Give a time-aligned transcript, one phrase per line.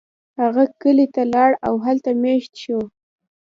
[0.41, 2.79] هغه کلی ته لاړ او هلته میشت شو.